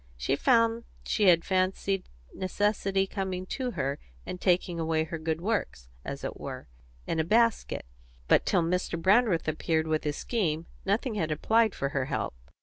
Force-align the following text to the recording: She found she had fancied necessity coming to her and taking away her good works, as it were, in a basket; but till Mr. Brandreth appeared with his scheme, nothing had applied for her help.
She 0.17 0.35
found 0.35 0.83
she 1.03 1.25
had 1.27 1.45
fancied 1.45 2.09
necessity 2.33 3.05
coming 3.05 3.45
to 3.53 3.69
her 3.77 3.99
and 4.25 4.41
taking 4.41 4.79
away 4.79 5.03
her 5.03 5.19
good 5.19 5.39
works, 5.41 5.89
as 6.03 6.23
it 6.23 6.39
were, 6.39 6.67
in 7.05 7.19
a 7.19 7.23
basket; 7.23 7.85
but 8.27 8.43
till 8.43 8.63
Mr. 8.63 8.99
Brandreth 8.99 9.47
appeared 9.47 9.85
with 9.85 10.03
his 10.03 10.17
scheme, 10.17 10.65
nothing 10.85 11.13
had 11.13 11.29
applied 11.29 11.75
for 11.75 11.89
her 11.89 12.05
help. 12.05 12.33